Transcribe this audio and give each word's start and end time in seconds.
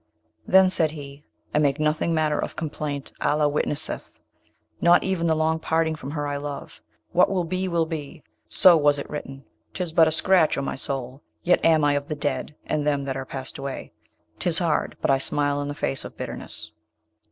Then 0.47 0.71
said 0.71 0.93
he, 0.93 1.23
'I 1.53 1.59
make 1.59 1.79
nothing 1.79 2.11
matter 2.11 2.39
of 2.39 2.55
complaint, 2.55 3.13
Allah 3.21 3.47
witnesseth! 3.47 4.19
not 4.81 5.03
even 5.03 5.27
the 5.27 5.35
long 5.35 5.59
parting 5.59 5.93
from 5.95 6.09
her 6.09 6.25
I 6.25 6.37
love. 6.37 6.81
What 7.11 7.29
will 7.29 7.43
be, 7.43 7.67
will 7.67 7.85
be: 7.85 8.23
so 8.49 8.75
was 8.75 8.97
it 8.97 9.07
written! 9.11 9.45
'Tis 9.75 9.93
but 9.93 10.07
a 10.07 10.11
scratch, 10.11 10.57
O 10.57 10.63
my 10.63 10.75
soul! 10.75 11.21
yet 11.43 11.63
am 11.63 11.83
I 11.83 11.93
of 11.93 12.07
the 12.07 12.15
dead 12.15 12.55
and 12.65 12.83
them 12.87 13.03
that 13.05 13.15
are 13.15 13.25
passed 13.25 13.59
away. 13.59 13.93
'Tis 14.39 14.57
hard; 14.57 14.97
but 15.01 15.11
I 15.11 15.19
smile 15.19 15.61
in 15.61 15.67
the 15.67 15.75
face 15.75 16.03
of 16.03 16.17
bitterness.' 16.17 16.71